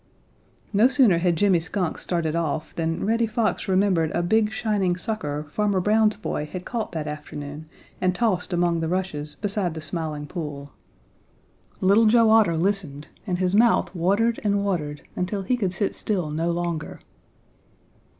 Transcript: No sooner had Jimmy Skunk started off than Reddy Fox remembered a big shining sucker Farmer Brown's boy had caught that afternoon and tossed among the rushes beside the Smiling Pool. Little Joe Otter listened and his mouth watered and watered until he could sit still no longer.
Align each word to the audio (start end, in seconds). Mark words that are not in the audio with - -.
No 0.73 0.87
sooner 0.87 1.19
had 1.19 1.35
Jimmy 1.35 1.59
Skunk 1.59 1.99
started 1.99 2.35
off 2.35 2.73
than 2.73 3.05
Reddy 3.05 3.27
Fox 3.27 3.67
remembered 3.67 4.09
a 4.15 4.23
big 4.23 4.51
shining 4.51 4.95
sucker 4.95 5.45
Farmer 5.51 5.79
Brown's 5.79 6.15
boy 6.15 6.47
had 6.51 6.65
caught 6.65 6.91
that 6.93 7.05
afternoon 7.05 7.67
and 8.01 8.15
tossed 8.15 8.51
among 8.51 8.79
the 8.79 8.87
rushes 8.87 9.35
beside 9.41 9.75
the 9.75 9.79
Smiling 9.81 10.25
Pool. 10.25 10.71
Little 11.81 12.05
Joe 12.05 12.31
Otter 12.31 12.57
listened 12.57 13.09
and 13.27 13.37
his 13.37 13.53
mouth 13.53 13.93
watered 13.93 14.39
and 14.43 14.65
watered 14.65 15.03
until 15.15 15.43
he 15.43 15.55
could 15.55 15.71
sit 15.71 15.93
still 15.93 16.31
no 16.31 16.49
longer. 16.49 16.99